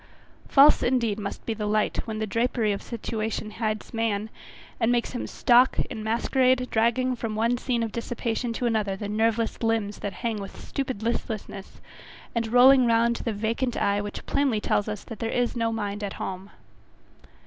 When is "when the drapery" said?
2.07-2.71